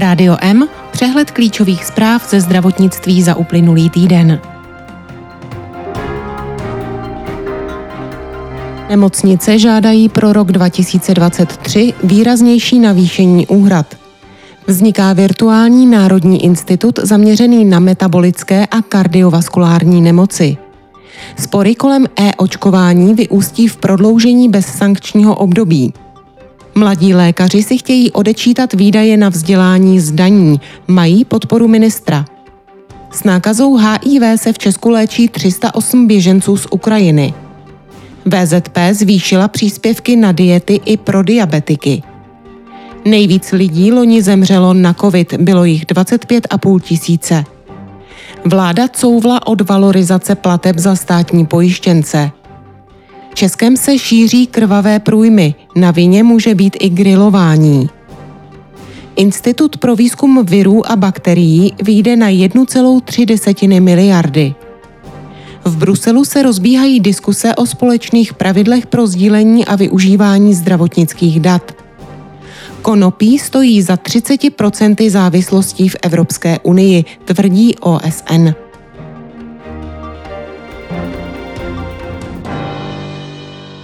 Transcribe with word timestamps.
Rádio 0.00 0.36
M, 0.40 0.68
přehled 0.90 1.30
klíčových 1.30 1.84
zpráv 1.84 2.30
ze 2.30 2.40
zdravotnictví 2.40 3.22
za 3.22 3.34
uplynulý 3.34 3.90
týden. 3.90 4.40
Nemocnice 8.88 9.58
žádají 9.58 10.08
pro 10.08 10.32
rok 10.32 10.52
2023 10.52 11.94
výraznější 12.04 12.78
navýšení 12.78 13.46
úhrad. 13.46 13.86
Vzniká 14.66 15.12
virtuální 15.12 15.86
národní 15.86 16.44
institut 16.44 16.98
zaměřený 17.02 17.64
na 17.64 17.78
metabolické 17.78 18.66
a 18.66 18.82
kardiovaskulární 18.82 20.00
nemoci. 20.00 20.56
Spory 21.38 21.74
kolem 21.74 22.06
e-očkování 22.16 23.14
vyústí 23.14 23.68
v 23.68 23.76
prodloužení 23.76 24.48
bez 24.48 24.66
sankčního 24.66 25.34
období. 25.34 25.92
Mladí 26.74 27.14
lékaři 27.14 27.62
si 27.62 27.78
chtějí 27.78 28.10
odečítat 28.12 28.72
výdaje 28.72 29.16
na 29.16 29.28
vzdělání 29.28 30.00
z 30.00 30.10
daní, 30.10 30.60
mají 30.86 31.24
podporu 31.24 31.68
ministra. 31.68 32.24
S 33.10 33.24
nákazou 33.24 33.76
HIV 33.76 34.22
se 34.36 34.52
v 34.52 34.58
Česku 34.58 34.90
léčí 34.90 35.28
308 35.28 36.06
běženců 36.06 36.56
z 36.56 36.66
Ukrajiny. 36.70 37.34
VZP 38.26 38.78
zvýšila 38.92 39.48
příspěvky 39.48 40.16
na 40.16 40.32
diety 40.32 40.80
i 40.84 40.96
pro 40.96 41.22
diabetiky. 41.22 42.02
Nejvíc 43.04 43.52
lidí 43.52 43.92
loni 43.92 44.22
zemřelo 44.22 44.74
na 44.74 44.94
COVID, 44.94 45.34
bylo 45.34 45.64
jich 45.64 45.86
25,5 45.86 46.80
tisíce. 46.80 47.44
Vláda 48.44 48.88
couvla 48.88 49.46
od 49.46 49.60
valorizace 49.60 50.34
plateb 50.34 50.78
za 50.78 50.96
státní 50.96 51.46
pojištěnce. 51.46 52.30
Českem 53.34 53.76
se 53.76 53.98
šíří 53.98 54.46
krvavé 54.46 54.98
průjmy, 54.98 55.54
na 55.76 55.90
vině 55.90 56.22
může 56.22 56.54
být 56.54 56.76
i 56.80 56.88
grilování. 56.88 57.90
Institut 59.16 59.76
pro 59.76 59.96
výzkum 59.96 60.44
virů 60.44 60.90
a 60.90 60.96
bakterií 60.96 61.74
vyjde 61.82 62.16
na 62.16 62.28
1,3 62.28 63.80
miliardy. 63.80 64.54
V 65.64 65.76
Bruselu 65.76 66.24
se 66.24 66.42
rozbíhají 66.42 67.00
diskuse 67.00 67.54
o 67.54 67.66
společných 67.66 68.34
pravidlech 68.34 68.86
pro 68.86 69.06
sdílení 69.06 69.64
a 69.64 69.76
využívání 69.76 70.54
zdravotnických 70.54 71.40
dat. 71.40 71.72
Konopí 72.82 73.38
stojí 73.38 73.82
za 73.82 73.94
30% 73.94 75.10
závislostí 75.10 75.88
v 75.88 75.96
Evropské 76.02 76.58
unii, 76.62 77.04
tvrdí 77.24 77.74
OSN. 77.80 78.69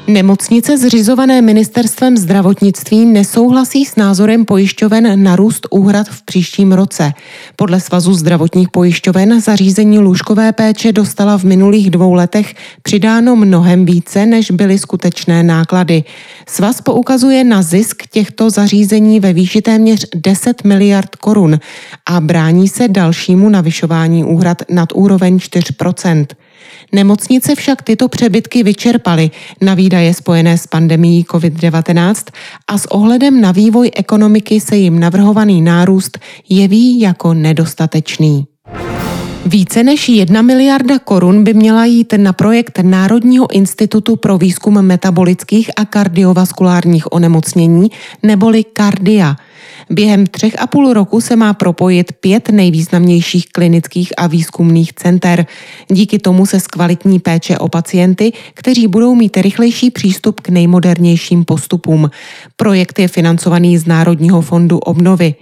Nemocnice 0.09 0.79
zřizované 0.79 1.43
ministerstvem 1.43 2.17
zdravotnictví 2.17 3.05
nesouhlasí 3.05 3.85
s 3.85 3.97
názorem 3.97 4.45
pojišťoven 4.45 5.23
na 5.23 5.37
růst 5.37 5.67
úhrad 5.71 6.09
v 6.09 6.23
příštím 6.23 6.73
roce. 6.73 7.13
Podle 7.57 7.81
Svazu 7.81 8.15
zdravotních 8.15 8.69
pojišťoven 8.69 9.41
zařízení 9.41 9.99
lůžkové 9.99 10.53
péče 10.53 10.93
dostala 10.93 11.39
v 11.39 11.45
minulých 11.45 11.91
dvou 11.91 12.13
letech 12.13 12.55
přidáno 12.83 13.37
mnohem 13.37 13.85
více, 13.85 14.27
než 14.27 14.51
byly 14.51 14.79
skutečné 14.79 15.43
náklady. 15.43 16.05
Svaz 16.49 16.81
poukazuje 16.81 17.45
na 17.45 17.63
zisk 17.63 18.03
těchto 18.11 18.51
zařízení 18.51 19.21
ve 19.21 19.33
výši 19.33 19.63
téměř 19.63 20.07
10 20.15 20.65
miliard 20.65 21.17
korun 21.17 21.59
a 22.07 22.21
brání 22.21 22.69
se 22.69 22.89
dalšímu 22.89 23.49
navyšování 23.49 24.25
úhrad 24.25 24.63
nad 24.71 24.89
úroveň 24.95 25.39
4 25.41 25.73
Nemocnice 26.93 27.55
však 27.55 27.83
tyto 27.83 28.09
přebytky 28.09 28.63
vyčerpaly 28.63 29.31
na 29.61 29.75
výdaje 29.75 30.15
spojené 30.15 30.59
s 30.59 30.67
pandemií 30.67 31.25
COVID-19 31.25 32.15
a 32.69 32.79
s 32.79 32.87
ohledem 32.87 33.41
na 33.41 33.53
vývoj 33.53 33.91
ekonomiky 33.95 34.61
se 34.61 34.77
jim 34.77 34.99
navrhovaný 34.99 35.63
nárůst 35.63 36.19
jeví 36.49 37.01
jako 37.01 37.35
nedostatečný. 37.35 38.47
Více 39.47 39.83
než 39.83 40.09
jedna 40.09 40.43
miliarda 40.43 40.99
korun 40.99 41.45
by 41.45 41.55
měla 41.55 41.85
jít 41.85 42.15
na 42.17 42.33
projekt 42.33 42.79
Národního 42.83 43.51
institutu 43.55 44.17
pro 44.17 44.39
výzkum 44.39 44.83
metabolických 44.83 45.71
a 45.77 45.85
kardiovaskulárních 45.85 47.13
onemocnění 47.13 47.91
neboli 48.23 48.65
Kardia– 48.65 49.37
Během 49.91 50.27
třech 50.27 50.63
a 50.63 50.67
půl 50.67 50.93
roku 50.93 51.21
se 51.21 51.37
má 51.37 51.55
propojit 51.55 52.13
pět 52.13 52.49
nejvýznamnějších 52.49 53.47
klinických 53.53 54.13
a 54.17 54.27
výzkumných 54.27 54.93
center. 54.93 55.47
Díky 55.89 56.19
tomu 56.19 56.47
se 56.47 56.61
zkvalitní 56.61 57.19
péče 57.19 57.59
o 57.59 57.69
pacienty, 57.69 58.33
kteří 58.55 58.87
budou 58.87 59.15
mít 59.15 59.37
rychlejší 59.37 59.91
přístup 59.91 60.41
k 60.41 60.49
nejmodernějším 60.49 61.45
postupům. 61.45 62.11
Projekt 62.57 62.99
je 62.99 63.09
financovaný 63.09 63.79
z 63.79 63.87
Národního 63.87 64.41
fondu 64.41 64.79
obnovy. 64.79 65.35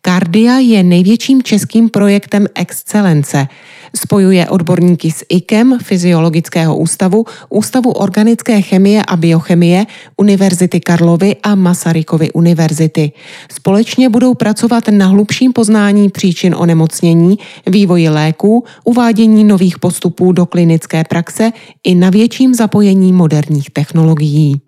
Kardia 0.00 0.58
je 0.58 0.82
největším 0.82 1.42
českým 1.42 1.88
projektem 1.88 2.46
excelence. 2.54 3.48
Spojuje 3.96 4.48
odborníky 4.48 5.10
z 5.10 5.24
IKEM, 5.28 5.78
Fyziologického 5.82 6.76
ústavu, 6.76 7.24
Ústavu 7.48 7.90
organické 7.90 8.62
chemie 8.62 9.02
a 9.08 9.16
biochemie, 9.16 9.86
Univerzity 10.16 10.80
Karlovy 10.80 11.36
a 11.42 11.54
Masarykovy 11.54 12.32
univerzity. 12.32 13.12
Společně 13.52 14.08
budou 14.08 14.34
pracovat 14.34 14.84
na 14.90 15.06
hlubším 15.06 15.52
poznání 15.52 16.08
příčin 16.08 16.54
onemocnění, 16.58 17.38
vývoji 17.66 18.08
léků, 18.08 18.64
uvádění 18.84 19.44
nových 19.44 19.78
postupů 19.78 20.32
do 20.32 20.46
klinické 20.46 21.04
praxe 21.04 21.52
i 21.84 21.94
na 21.94 22.10
větším 22.10 22.54
zapojení 22.54 23.12
moderních 23.12 23.70
technologií. 23.70 24.60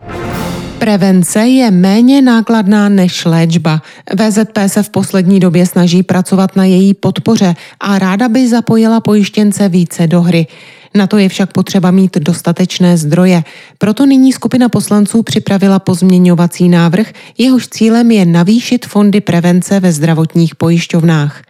Prevence 0.84 1.40
je 1.40 1.70
méně 1.70 2.22
nákladná 2.22 2.88
než 2.88 3.24
léčba. 3.24 3.82
VZP 4.14 4.58
se 4.66 4.82
v 4.82 4.90
poslední 4.90 5.40
době 5.40 5.66
snaží 5.66 6.02
pracovat 6.02 6.56
na 6.56 6.64
její 6.64 6.94
podpoře 6.94 7.54
a 7.80 7.98
ráda 7.98 8.28
by 8.28 8.48
zapojila 8.48 9.00
pojištěnce 9.00 9.68
více 9.68 10.06
do 10.06 10.22
hry. 10.22 10.46
Na 10.94 11.06
to 11.06 11.18
je 11.18 11.28
však 11.28 11.52
potřeba 11.52 11.90
mít 11.90 12.16
dostatečné 12.16 12.96
zdroje. 12.96 13.44
Proto 13.78 14.06
nyní 14.06 14.32
skupina 14.32 14.68
poslanců 14.68 15.22
připravila 15.22 15.78
pozměňovací 15.78 16.68
návrh, 16.68 17.12
jehož 17.38 17.68
cílem 17.68 18.10
je 18.10 18.26
navýšit 18.26 18.86
fondy 18.86 19.20
prevence 19.20 19.80
ve 19.80 19.92
zdravotních 19.92 20.54
pojišťovnách. 20.54 21.42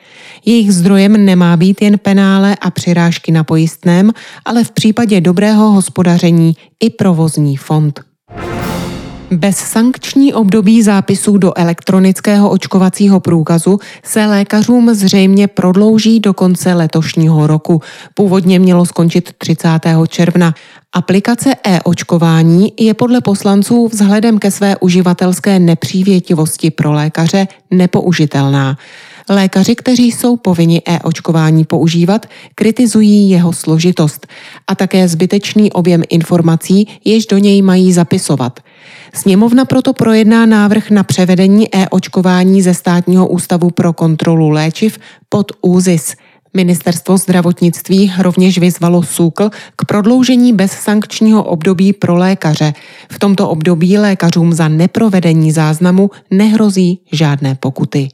Jejich 0.44 0.72
zdrojem 0.72 1.24
nemá 1.24 1.56
být 1.56 1.82
jen 1.82 1.98
penále 1.98 2.56
a 2.60 2.70
přirážky 2.70 3.32
na 3.32 3.44
pojistném, 3.44 4.12
ale 4.44 4.64
v 4.64 4.70
případě 4.70 5.20
dobrého 5.20 5.70
hospodaření 5.70 6.56
i 6.80 6.90
provozní 6.90 7.56
fond. 7.56 8.00
Bez 9.30 9.56
sankční 9.56 10.34
období 10.34 10.82
zápisů 10.82 11.38
do 11.38 11.58
elektronického 11.58 12.50
očkovacího 12.50 13.20
průkazu 13.20 13.78
se 14.02 14.26
lékařům 14.26 14.94
zřejmě 14.94 15.48
prodlouží 15.48 16.20
do 16.20 16.34
konce 16.34 16.74
letošního 16.74 17.46
roku. 17.46 17.82
Původně 18.14 18.58
mělo 18.58 18.86
skončit 18.86 19.32
30. 19.38 19.68
června. 20.08 20.54
Aplikace 20.92 21.54
e-očkování 21.64 22.72
je 22.80 22.94
podle 22.94 23.20
poslanců 23.20 23.88
vzhledem 23.88 24.38
ke 24.38 24.50
své 24.50 24.76
uživatelské 24.76 25.58
nepřívětivosti 25.58 26.70
pro 26.70 26.92
lékaře 26.92 27.48
nepoužitelná. 27.70 28.78
Lékaři, 29.28 29.74
kteří 29.74 30.12
jsou 30.12 30.36
povinni 30.36 30.82
e-očkování 30.86 31.64
používat, 31.64 32.26
kritizují 32.54 33.30
jeho 33.30 33.52
složitost 33.52 34.26
a 34.66 34.74
také 34.74 35.08
zbytečný 35.08 35.72
objem 35.72 36.02
informací, 36.08 36.88
jež 37.04 37.26
do 37.26 37.38
něj 37.38 37.62
mají 37.62 37.92
zapisovat. 37.92 38.60
Sněmovna 39.14 39.64
proto 39.64 39.92
projedná 39.92 40.46
návrh 40.46 40.90
na 40.90 41.02
převedení 41.02 41.74
e-očkování 41.74 42.62
ze 42.62 42.74
Státního 42.74 43.28
ústavu 43.28 43.70
pro 43.70 43.92
kontrolu 43.92 44.50
léčiv 44.50 44.98
pod 45.28 45.52
ÚZIS. 45.62 46.14
Ministerstvo 46.56 47.18
zdravotnictví 47.18 48.12
rovněž 48.18 48.58
vyzvalo 48.58 49.02
SÚKL 49.02 49.50
k 49.76 49.84
prodloužení 49.84 50.52
bez 50.52 50.72
sankčního 50.72 51.44
období 51.44 51.92
pro 51.92 52.16
lékaře. 52.16 52.72
V 53.12 53.18
tomto 53.18 53.48
období 53.48 53.98
lékařům 53.98 54.52
za 54.52 54.69
neprovedení 54.69 55.52
záznamu 55.52 56.10
nehrozí 56.30 57.00
žádné 57.12 57.54
pokuty. 57.54 58.08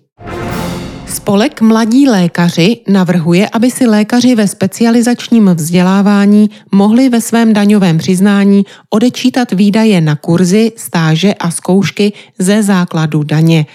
Spolek 1.11 1.61
Mladí 1.61 2.09
lékaři 2.09 2.77
navrhuje, 2.89 3.49
aby 3.49 3.71
si 3.71 3.87
lékaři 3.87 4.35
ve 4.35 4.49
specializačním 4.49 5.51
vzdělávání 5.55 6.51
mohli 6.73 7.09
ve 7.09 7.21
svém 7.21 7.53
daňovém 7.53 7.99
přiznání 7.99 8.65
odečítat 8.91 9.53
výdaje 9.53 10.01
na 10.01 10.17
kurzy, 10.17 10.73
stáže 10.77 11.35
a 11.35 11.51
zkoušky 11.51 12.12
ze 12.39 12.62
základu 12.62 13.23
daně. 13.23 13.67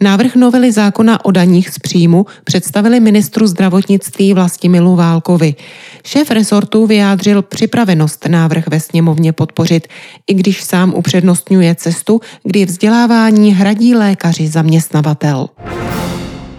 Návrh 0.00 0.34
novely 0.36 0.72
zákona 0.72 1.24
o 1.24 1.30
daních 1.30 1.70
z 1.70 1.78
příjmu 1.78 2.26
představili 2.44 3.00
ministru 3.00 3.46
zdravotnictví 3.46 4.34
Vlastimilu 4.34 4.96
Válkovi. 4.96 5.54
Šéf 6.04 6.30
resortu 6.30 6.86
vyjádřil 6.86 7.42
připravenost 7.42 8.26
návrh 8.28 8.68
ve 8.68 8.80
sněmovně 8.80 9.32
podpořit, 9.32 9.88
i 10.26 10.34
když 10.34 10.62
sám 10.64 10.94
upřednostňuje 10.94 11.74
cestu, 11.74 12.20
kdy 12.44 12.64
vzdělávání 12.64 13.54
hradí 13.54 13.94
lékaři 13.94 14.48
zaměstnavatel. 14.48 15.48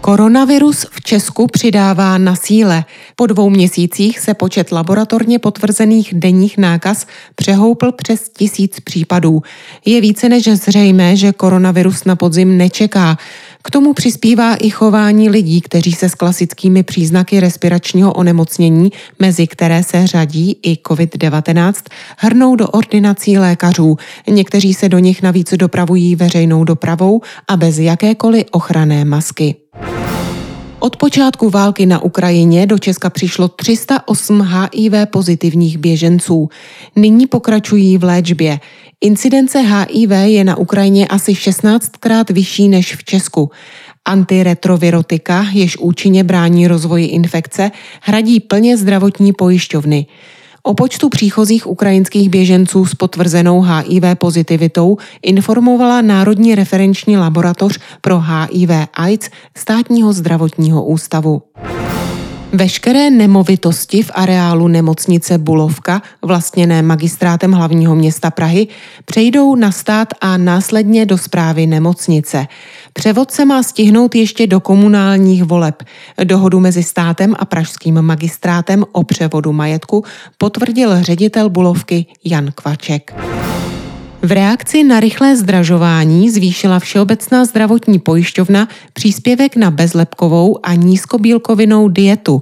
Koronavirus 0.04 0.86
v 0.92 1.02
Česku 1.02 1.48
přidává 1.48 2.18
na 2.18 2.36
síle. 2.36 2.86
Po 3.16 3.28
dvou 3.28 3.50
měsících 3.50 4.20
se 4.20 4.34
počet 4.34 4.72
laboratorně 4.72 5.40
potvrzených 5.40 6.14
denních 6.14 6.58
nákaz 6.58 7.08
přehoupl 7.36 7.92
přes 7.92 8.30
tisíc 8.30 8.80
případů. 8.80 9.42
Je 9.86 10.02
více 10.02 10.30
než 10.30 10.44
zřejmé, 10.44 11.16
že 11.16 11.32
koronavirus 11.34 12.06
na 12.06 12.16
podzim 12.16 12.58
nečeká. 12.58 13.18
K 13.66 13.72
tomu 13.72 13.94
přispívá 13.94 14.56
i 14.56 14.70
chování 14.70 15.30
lidí, 15.30 15.62
kteří 15.62 15.92
se 15.92 16.10
s 16.10 16.16
klasickými 16.16 16.84
příznaky 16.84 17.40
respiračního 17.40 18.14
onemocnění, 18.14 18.92
mezi 19.20 19.48
které 19.48 19.84
se 19.84 20.08
řadí 20.08 20.58
i 20.64 20.78
COVID-19, 20.88 21.74
hrnou 22.18 22.56
do 22.56 22.68
ordinací 22.68 23.38
lékařů. 23.38 23.98
Někteří 24.28 24.74
se 24.74 24.90
do 24.90 25.00
nich 25.00 25.22
navíc 25.22 25.54
dopravují 25.54 26.16
veřejnou 26.16 26.64
dopravou 26.64 27.22
a 27.48 27.58
bez 27.58 27.78
jakékoliv 27.80 28.44
ochranné 28.52 29.06
masky. 29.06 29.56
Od 30.80 30.98
počátku 30.98 31.50
války 31.50 31.86
na 31.86 32.00
Ukrajině 32.00 32.68
do 32.68 32.80
Česka 32.80 33.10
přišlo 33.10 33.48
308 33.48 34.42
HIV 34.42 34.94
pozitivních 35.12 35.78
běženců. 35.78 36.50
Nyní 36.96 37.28
pokračují 37.28 37.98
v 37.98 38.04
léčbě. 38.04 38.60
Incidence 39.06 39.60
HIV 39.60 40.12
je 40.12 40.44
na 40.44 40.58
Ukrajině 40.58 41.08
asi 41.08 41.32
16krát 41.32 42.34
vyšší 42.34 42.70
než 42.70 42.96
v 42.96 43.04
Česku. 43.04 43.52
Antiretrovirotika, 44.06 45.46
jež 45.52 45.78
účinně 45.78 46.24
brání 46.24 46.68
rozvoji 46.68 47.06
infekce, 47.06 47.72
hradí 48.02 48.40
plně 48.40 48.78
zdravotní 48.78 49.34
pojišťovny. 49.34 50.06
O 50.64 50.74
počtu 50.74 51.10
příchozích 51.10 51.68
ukrajinských 51.68 52.30
běženců 52.30 52.86
s 52.86 52.96
potvrzenou 52.96 53.62
HIV 53.62 54.04
pozitivitou 54.18 54.98
informovala 55.22 56.02
Národní 56.02 56.56
referenční 56.56 57.18
laboratoř 57.18 57.80
pro 58.02 58.20
HIV 58.20 58.70
AIDS 58.94 59.30
státního 59.58 60.14
zdravotního 60.14 60.86
ústavu. 60.86 61.42
Veškeré 62.56 63.10
nemovitosti 63.10 64.04
v 64.04 64.12
areálu 64.14 64.68
nemocnice 64.68 65.38
Bulovka, 65.38 66.02
vlastněné 66.22 66.82
magistrátem 66.82 67.52
hlavního 67.52 67.96
města 67.96 68.32
Prahy, 68.32 68.68
přejdou 69.06 69.56
na 69.56 69.72
stát 69.72 70.08
a 70.22 70.38
následně 70.38 71.06
do 71.06 71.18
zprávy 71.18 71.68
nemocnice. 71.68 72.48
Převod 72.94 73.32
se 73.32 73.46
má 73.46 73.64
stihnout 73.64 74.16
ještě 74.16 74.48
do 74.48 74.60
komunálních 74.60 75.44
voleb. 75.44 75.84
Dohodu 76.24 76.60
mezi 76.60 76.84
státem 76.84 77.36
a 77.40 77.46
pražským 77.46 78.02
magistrátem 78.02 78.86
o 78.92 79.04
převodu 79.04 79.54
majetku 79.54 80.04
potvrdil 80.38 81.04
ředitel 81.04 81.50
Bulovky 81.50 82.06
Jan 82.26 82.52
Kvaček. 82.56 83.14
V 84.26 84.32
reakci 84.32 84.84
na 84.84 85.00
rychlé 85.00 85.36
zdražování 85.36 86.30
zvýšila 86.30 86.80
Všeobecná 86.80 87.46
zdravotní 87.46 88.00
pojišťovna 88.00 88.68
příspěvek 88.94 89.56
na 89.56 89.72
bezlepkovou 89.72 90.60
a 90.64 90.74
nízkobílkovinou 90.74 91.90
dietu. 91.90 92.42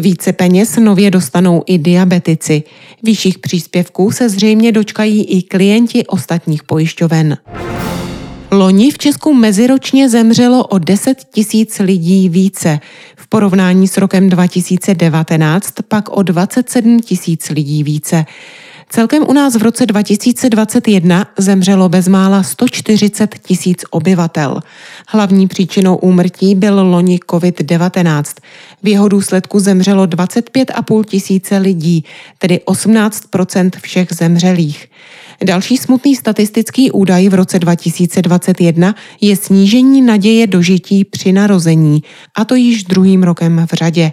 Více 0.00 0.32
peněz 0.32 0.76
nově 0.76 1.10
dostanou 1.10 1.62
i 1.66 1.78
diabetici. 1.78 2.62
Vyšších 3.02 3.38
příspěvků 3.38 4.10
se 4.10 4.28
zřejmě 4.28 4.72
dočkají 4.72 5.24
i 5.24 5.42
klienti 5.42 6.06
ostatních 6.06 6.62
pojišťoven. 6.62 7.36
Loni 8.50 8.90
v 8.90 8.98
Česku 8.98 9.34
meziročně 9.34 10.08
zemřelo 10.08 10.66
o 10.66 10.78
10 10.78 11.24
tisíc 11.32 11.78
lidí 11.78 12.28
více. 12.28 12.80
V 13.16 13.26
porovnání 13.28 13.88
s 13.88 13.96
rokem 13.96 14.28
2019 14.28 15.72
pak 15.88 16.08
o 16.08 16.22
27 16.22 17.00
tisíc 17.00 17.50
lidí 17.50 17.82
více. 17.82 18.24
Celkem 18.94 19.24
u 19.28 19.32
nás 19.32 19.56
v 19.56 19.62
roce 19.62 19.86
2021 19.86 21.26
zemřelo 21.38 21.88
bezmála 21.88 22.42
140 22.42 23.38
tisíc 23.38 23.84
obyvatel. 23.90 24.60
Hlavní 25.08 25.48
příčinou 25.48 25.96
úmrtí 25.96 26.54
byl 26.54 26.82
loni 26.82 27.18
COVID-19. 27.30 28.24
V 28.82 28.88
jeho 28.88 29.08
důsledku 29.08 29.60
zemřelo 29.60 30.06
25,5 30.06 31.04
tisíce 31.04 31.58
lidí, 31.58 32.04
tedy 32.38 32.60
18% 32.66 33.70
všech 33.80 34.08
zemřelých. 34.12 34.86
Další 35.44 35.76
smutný 35.76 36.16
statistický 36.16 36.90
údaj 36.90 37.28
v 37.28 37.34
roce 37.34 37.58
2021 37.58 38.94
je 39.20 39.36
snížení 39.36 40.02
naděje 40.02 40.46
dožití 40.46 41.04
při 41.04 41.32
narození, 41.32 42.02
a 42.34 42.44
to 42.44 42.54
již 42.54 42.84
druhým 42.84 43.22
rokem 43.22 43.66
v 43.70 43.74
řadě. 43.74 44.12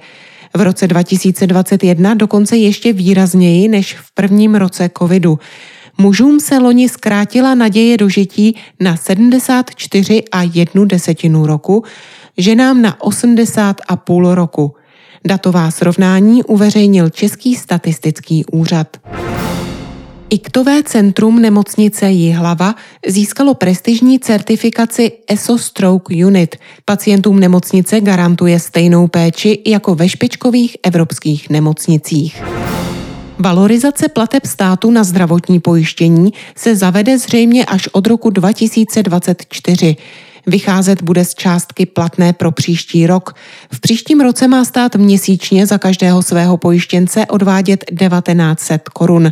V 0.53 0.61
roce 0.61 0.87
2021 0.87 2.13
dokonce 2.13 2.57
ještě 2.57 2.93
výrazněji 2.93 3.67
než 3.67 3.93
v 3.93 4.13
prvním 4.13 4.55
roce 4.55 4.89
covidu. 4.97 5.39
Mužům 5.97 6.39
se 6.39 6.57
loni 6.57 6.89
zkrátila 6.89 7.55
naděje 7.55 7.97
dožití 7.97 8.57
na 8.79 8.95
74 8.95 10.23
a 10.31 10.41
jednu 10.53 10.85
desetinu 10.85 11.45
roku, 11.45 11.83
ženám 12.37 12.81
na 12.81 13.01
80 13.01 13.81
a 13.87 13.95
půl 13.95 14.35
roku. 14.35 14.75
Datová 15.25 15.71
srovnání 15.71 16.43
uveřejnil 16.43 17.09
Český 17.09 17.55
statistický 17.55 18.45
úřad. 18.45 18.97
Iktové 20.33 20.83
centrum 20.83 21.41
nemocnice 21.41 22.11
Jihlava 22.11 22.75
získalo 23.07 23.53
prestižní 23.53 24.19
certifikaci 24.19 25.11
ESO 25.27 25.57
Stroke 25.57 26.25
Unit. 26.25 26.55
Pacientům 26.85 27.39
nemocnice 27.39 28.01
garantuje 28.01 28.59
stejnou 28.59 29.07
péči 29.07 29.59
jako 29.67 29.95
ve 29.95 30.09
špičkových 30.09 30.77
evropských 30.83 31.49
nemocnicích. 31.49 32.43
Valorizace 33.39 34.09
plateb 34.09 34.45
státu 34.45 34.91
na 34.91 35.03
zdravotní 35.03 35.59
pojištění 35.59 36.33
se 36.55 36.75
zavede 36.75 37.17
zřejmě 37.17 37.65
až 37.65 37.87
od 37.87 38.07
roku 38.07 38.29
2024. 38.29 39.95
Vycházet 40.47 41.03
bude 41.03 41.25
z 41.25 41.35
částky 41.35 41.85
platné 41.85 42.33
pro 42.33 42.51
příští 42.51 43.07
rok. 43.07 43.35
V 43.73 43.79
příštím 43.79 44.21
roce 44.21 44.47
má 44.47 44.65
stát 44.65 44.95
měsíčně 44.95 45.65
za 45.65 45.77
každého 45.77 46.23
svého 46.23 46.57
pojištěnce 46.57 47.25
odvádět 47.25 47.85
1900 47.99 48.89
korun. 48.89 49.31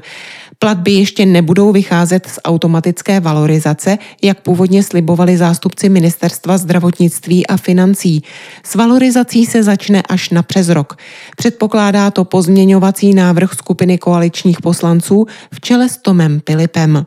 Platby 0.62 0.92
ještě 0.92 1.26
nebudou 1.26 1.72
vycházet 1.72 2.28
z 2.28 2.40
automatické 2.46 3.20
valorizace, 3.20 3.98
jak 4.24 4.42
původně 4.42 4.84
slibovali 4.84 5.38
zástupci 5.38 5.90
Ministerstva 5.90 6.58
zdravotnictví 6.58 7.48
a 7.48 7.58
financí. 7.58 8.24
S 8.64 8.76
valorizací 8.76 9.46
se 9.46 9.64
začne 9.64 10.02
až 10.10 10.30
na 10.30 10.44
přes 10.44 10.70
rok. 10.70 10.98
Předpokládá 11.38 12.12
to 12.12 12.26
pozměňovací 12.26 13.14
návrh 13.14 13.54
skupiny 13.54 13.98
koaličních 13.98 14.62
poslanců 14.62 15.26
v 15.54 15.62
čele 15.62 15.90
s 15.90 15.98
Tomem 15.98 16.40
Pilipem. 16.40 17.06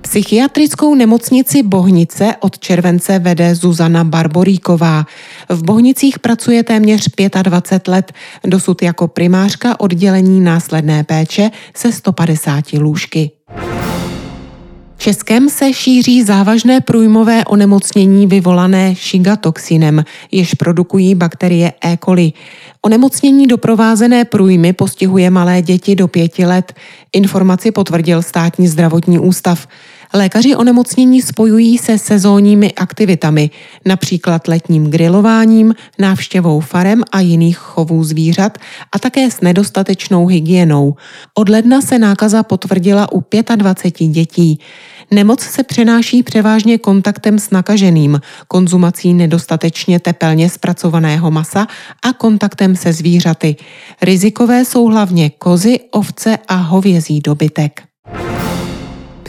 Psychiatrickou 0.00 0.94
nemocnici 0.94 1.62
Bohnice 1.62 2.34
od 2.40 2.58
července 2.58 3.18
vede 3.18 3.54
Zuzana 3.54 4.04
Barboríková. 4.04 5.06
V 5.48 5.64
Bohnicích 5.64 6.18
pracuje 6.18 6.62
téměř 6.62 7.08
25 7.42 7.88
let, 7.92 8.12
dosud 8.44 8.82
jako 8.82 9.08
primářka 9.08 9.80
oddělení 9.80 10.40
následné 10.40 11.04
péče 11.04 11.50
se 11.74 11.92
150 11.92 12.72
lůžky. 12.72 13.30
Českém 15.00 15.48
se 15.48 15.72
šíří 15.72 16.22
závažné 16.22 16.80
průjmové 16.80 17.44
onemocnění 17.44 18.26
vyvolané 18.26 18.94
šigatoxinem, 18.94 20.04
jež 20.32 20.54
produkují 20.54 21.14
bakterie 21.14 21.72
E. 21.84 21.98
coli. 22.04 22.32
Onemocnění 22.82 23.46
doprovázené 23.46 24.24
průjmy 24.24 24.72
postihuje 24.72 25.30
malé 25.30 25.62
děti 25.62 25.94
do 25.94 26.08
pěti 26.08 26.46
let. 26.46 26.72
Informaci 27.12 27.70
potvrdil 27.70 28.22
státní 28.22 28.68
zdravotní 28.68 29.18
ústav. 29.18 29.66
Lékaři 30.14 30.56
onemocnění 30.56 31.22
spojují 31.22 31.78
se 31.78 31.98
sezónními 31.98 32.72
aktivitami, 32.72 33.50
například 33.84 34.48
letním 34.48 34.90
grilováním, 34.90 35.74
návštěvou 35.98 36.60
farem 36.60 37.02
a 37.12 37.20
jiných 37.20 37.58
chovů 37.58 38.04
zvířat 38.04 38.58
a 38.92 38.98
také 38.98 39.30
s 39.30 39.40
nedostatečnou 39.40 40.26
hygienou. 40.26 40.94
Od 41.34 41.48
ledna 41.48 41.80
se 41.80 41.98
nákaza 41.98 42.42
potvrdila 42.42 43.12
u 43.12 43.24
25 43.56 44.06
dětí. 44.08 44.60
Nemoc 45.10 45.40
se 45.40 45.62
přenáší 45.62 46.22
převážně 46.22 46.78
kontaktem 46.78 47.38
s 47.38 47.50
nakaženým, 47.50 48.20
konzumací 48.48 49.14
nedostatečně 49.14 50.00
tepelně 50.00 50.50
zpracovaného 50.50 51.30
masa 51.30 51.66
a 52.02 52.12
kontaktem 52.12 52.76
se 52.76 52.92
zvířaty. 52.92 53.56
Rizikové 54.02 54.64
jsou 54.64 54.86
hlavně 54.86 55.30
kozy, 55.30 55.80
ovce 55.90 56.38
a 56.48 56.54
hovězí 56.54 57.20
dobytek. 57.20 57.82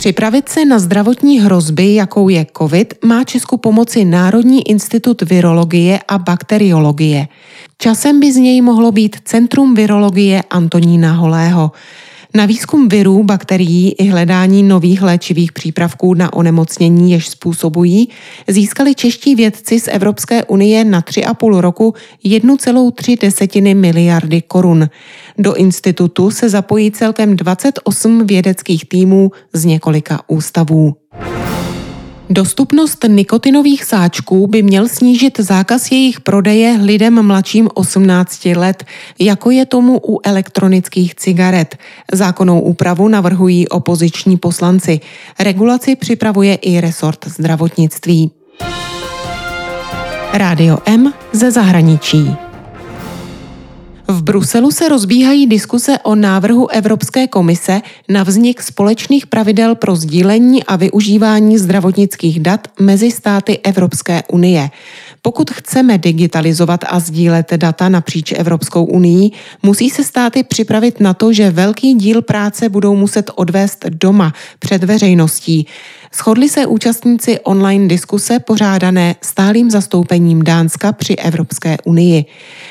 Připravit 0.01 0.49
se 0.49 0.65
na 0.65 0.79
zdravotní 0.79 1.39
hrozby, 1.39 1.93
jakou 1.93 2.29
je 2.29 2.45
COVID, 2.57 2.93
má 3.05 3.23
Česku 3.23 3.57
pomoci 3.57 4.05
Národní 4.05 4.69
institut 4.69 5.21
virologie 5.21 5.99
a 6.07 6.17
bakteriologie. 6.17 7.27
Časem 7.77 8.19
by 8.19 8.33
z 8.33 8.35
něj 8.35 8.61
mohlo 8.61 8.91
být 8.91 9.15
Centrum 9.25 9.75
virologie 9.75 10.43
Antonína 10.49 11.13
Holého. 11.13 11.71
Na 12.33 12.45
výzkum 12.45 12.89
virů, 12.89 13.23
bakterií 13.23 13.91
i 13.91 14.09
hledání 14.09 14.63
nových 14.63 15.01
léčivých 15.01 15.51
přípravků 15.51 16.13
na 16.13 16.33
onemocnění, 16.33 17.11
jež 17.11 17.27
způsobují, 17.27 18.09
získali 18.47 18.95
čeští 18.95 19.35
vědci 19.35 19.79
z 19.79 19.87
Evropské 19.87 20.43
unie 20.43 20.85
na 20.85 21.01
3,5 21.01 21.59
roku 21.59 21.93
1,3 22.25 23.75
miliardy 23.75 24.41
korun. 24.41 24.89
Do 25.37 25.53
institutu 25.53 26.31
se 26.31 26.49
zapojí 26.49 26.91
celkem 26.91 27.35
28 27.35 28.27
vědeckých 28.27 28.89
týmů 28.89 29.31
z 29.53 29.65
několika 29.65 30.21
ústavů. 30.27 30.95
Dostupnost 32.33 33.05
nikotinových 33.07 33.83
sáčků 33.83 34.47
by 34.47 34.63
měl 34.63 34.87
snížit 34.87 35.39
zákaz 35.39 35.91
jejich 35.91 36.19
prodeje 36.19 36.77
lidem 36.81 37.23
mladším 37.23 37.69
18 37.73 38.45
let, 38.45 38.83
jako 39.19 39.51
je 39.51 39.65
tomu 39.65 39.99
u 40.07 40.19
elektronických 40.23 41.15
cigaret. 41.15 41.77
Zákonnou 42.13 42.59
úpravu 42.59 43.07
navrhují 43.07 43.67
opoziční 43.67 44.37
poslanci. 44.37 44.99
Regulaci 45.39 45.95
připravuje 45.95 46.55
i 46.55 46.81
resort 46.81 47.27
zdravotnictví. 47.27 48.31
Rádio 50.33 50.77
M 50.85 51.13
ze 51.33 51.51
zahraničí. 51.51 52.50
V 54.11 54.23
Bruselu 54.23 54.71
se 54.71 54.89
rozbíhají 54.89 55.47
diskuse 55.47 55.99
o 56.03 56.15
návrhu 56.15 56.71
Evropské 56.71 57.27
komise 57.27 57.81
na 58.09 58.23
vznik 58.23 58.61
společných 58.61 59.27
pravidel 59.27 59.75
pro 59.75 59.95
sdílení 59.95 60.63
a 60.63 60.75
využívání 60.75 61.57
zdravotnických 61.57 62.39
dat 62.39 62.67
mezi 62.79 63.11
státy 63.11 63.59
Evropské 63.63 64.23
unie. 64.31 64.69
Pokud 65.21 65.51
chceme 65.51 65.97
digitalizovat 65.97 66.79
a 66.87 66.99
sdílet 66.99 67.53
data 67.53 67.89
napříč 67.89 68.31
Evropskou 68.31 68.85
unii, 68.85 69.31
musí 69.63 69.89
se 69.89 70.03
státy 70.03 70.43
připravit 70.43 70.99
na 70.99 71.13
to, 71.13 71.33
že 71.33 71.51
velký 71.51 71.93
díl 71.93 72.21
práce 72.21 72.69
budou 72.69 72.95
muset 72.95 73.31
odvést 73.35 73.85
doma 73.89 74.33
před 74.59 74.83
veřejností. 74.83 75.67
Shodli 76.15 76.49
se 76.49 76.65
účastníci 76.65 77.39
online 77.39 77.87
diskuse 77.87 78.39
pořádané 78.39 79.15
stálým 79.21 79.71
zastoupením 79.71 80.43
Dánska 80.43 80.91
při 80.91 81.15
Evropské 81.15 81.77
unii. 81.85 82.25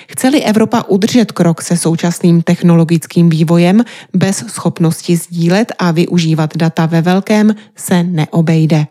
Chceli 0.08 0.42
Evropa 0.42 0.82
udržet 0.88 1.32
krok 1.32 1.62
se 1.62 1.76
současným 1.76 2.42
technologickým 2.42 3.30
vývojem, 3.30 3.84
bez 4.16 4.36
schopnosti 4.36 5.16
sdílet 5.16 5.72
a 5.78 5.90
využívat 5.90 6.56
data 6.56 6.86
ve 6.86 7.02
velkém 7.02 7.54
se 7.76 8.02
neobejde. 8.02 8.86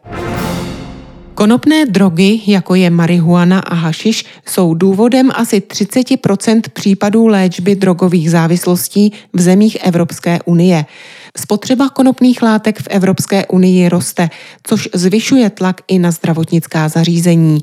Konopné 1.40 1.86
drogy, 1.86 2.42
jako 2.48 2.76
je 2.76 2.90
marihuana 2.90 3.60
a 3.60 3.76
hašiš, 3.76 4.26
jsou 4.46 4.74
důvodem 4.74 5.32
asi 5.36 5.60
30% 5.60 6.62
případů 6.74 7.28
léčby 7.28 7.76
drogových 7.76 8.32
závislostí 8.32 9.14
v 9.34 9.42
zemích 9.42 9.78
Evropské 9.82 10.40
unie. 10.46 10.86
Spotřeba 11.38 11.90
konopných 11.90 12.42
látek 12.42 12.80
v 12.80 12.88
Evropské 12.88 13.46
unii 13.46 13.90
roste, 13.90 14.30
což 14.64 14.90
zvyšuje 14.94 15.50
tlak 15.50 15.82
i 15.88 16.00
na 16.00 16.12
zdravotnická 16.12 16.90
zařízení. 16.90 17.60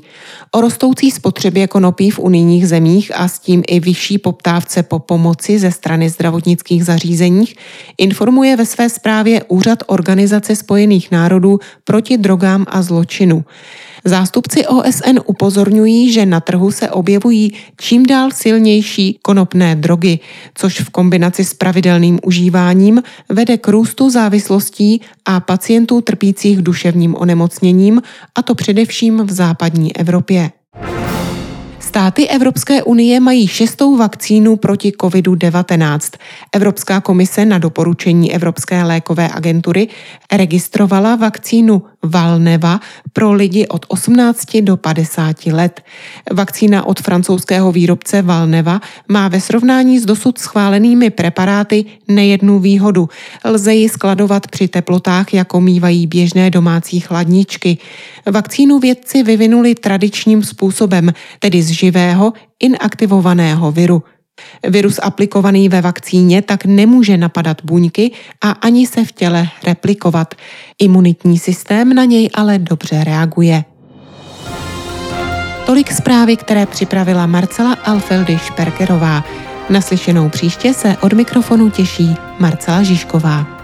O 0.51 0.61
rostoucí 0.61 1.11
spotřebě 1.11 1.67
konopí 1.67 2.11
v 2.11 2.19
unijních 2.19 2.67
zemích 2.67 3.11
a 3.15 3.27
s 3.27 3.39
tím 3.39 3.63
i 3.67 3.79
vyšší 3.79 4.17
poptávce 4.17 4.83
po 4.83 4.99
pomoci 4.99 5.59
ze 5.59 5.71
strany 5.71 6.09
zdravotnických 6.09 6.85
zařízeních 6.85 7.55
informuje 7.97 8.55
ve 8.55 8.65
své 8.65 8.89
zprávě 8.89 9.43
Úřad 9.47 9.83
Organizace 9.87 10.55
spojených 10.55 11.11
národů 11.11 11.59
proti 11.83 12.17
drogám 12.17 12.65
a 12.69 12.81
zločinu. 12.81 13.45
Zástupci 14.05 14.67
OSN 14.67 15.19
upozorňují, 15.25 16.11
že 16.11 16.25
na 16.25 16.39
trhu 16.39 16.71
se 16.71 16.89
objevují 16.89 17.53
čím 17.79 18.05
dál 18.05 18.31
silnější 18.31 19.19
konopné 19.21 19.75
drogy, 19.75 20.19
což 20.55 20.81
v 20.81 20.89
kombinaci 20.89 21.45
s 21.45 21.53
pravidelným 21.53 22.19
užíváním 22.23 23.03
k 23.57 23.67
růstu 23.67 24.09
závislostí 24.09 25.01
a 25.25 25.39
pacientů 25.39 26.01
trpících 26.01 26.61
duševním 26.61 27.15
onemocněním, 27.15 28.01
a 28.35 28.41
to 28.41 28.55
především 28.55 29.17
v 29.25 29.31
západní 29.31 29.97
Evropě. 29.97 30.51
Státy 31.79 32.27
Evropské 32.27 32.83
unie 32.83 33.19
mají 33.19 33.47
šestou 33.47 33.97
vakcínu 33.97 34.55
proti 34.55 34.91
COVID-19. 34.91 36.17
Evropská 36.53 37.01
komise 37.01 37.45
na 37.45 37.57
doporučení 37.57 38.33
Evropské 38.33 38.83
lékové 38.83 39.29
agentury 39.33 39.87
registrovala 40.31 41.15
vakcínu 41.15 41.81
Valneva 42.03 42.79
pro 43.13 43.33
lidi 43.33 43.67
od 43.67 43.85
18 43.87 44.61
do 44.61 44.77
50 44.77 45.45
let. 45.45 45.81
Vakcína 46.33 46.85
od 46.85 47.01
francouzského 47.01 47.71
výrobce 47.71 48.21
Valneva 48.21 48.81
má 49.07 49.27
ve 49.27 49.41
srovnání 49.41 49.99
s 49.99 50.05
dosud 50.05 50.37
schválenými 50.37 51.09
preparáty 51.09 51.85
nejednu 52.07 52.59
výhodu. 52.59 53.09
Lze 53.45 53.73
ji 53.73 53.89
skladovat 53.89 54.47
při 54.47 54.67
teplotách, 54.67 55.33
jako 55.33 55.61
mývají 55.61 56.07
běžné 56.07 56.49
domácí 56.49 56.99
chladničky. 56.99 57.77
Vakcínu 58.25 58.79
vědci 58.79 59.23
vyvinuli 59.23 59.75
tradičním 59.75 60.43
způsobem, 60.43 61.13
tedy 61.39 61.63
z 61.63 61.69
živého, 61.69 62.33
inaktivovaného 62.59 63.71
viru. 63.71 64.03
Virus 64.67 64.99
aplikovaný 65.03 65.69
ve 65.69 65.81
vakcíně 65.81 66.41
tak 66.41 66.65
nemůže 66.65 67.17
napadat 67.17 67.57
buňky 67.63 68.11
a 68.41 68.51
ani 68.51 68.87
se 68.87 69.05
v 69.05 69.11
těle 69.11 69.47
replikovat. 69.63 70.35
Imunitní 70.79 71.39
systém 71.39 71.93
na 71.93 72.05
něj 72.05 72.29
ale 72.33 72.59
dobře 72.59 73.03
reaguje. 73.03 73.63
Tolik 75.65 75.91
zprávy, 75.91 76.37
které 76.37 76.65
připravila 76.65 77.25
Marcela 77.25 77.73
Alfeldy 77.73 78.37
Šperkerová. 78.37 79.23
Naslyšenou 79.69 80.29
příště 80.29 80.73
se 80.73 80.97
od 81.01 81.13
mikrofonu 81.13 81.69
těší 81.69 82.15
Marcela 82.39 82.83
Žižková. 82.83 83.56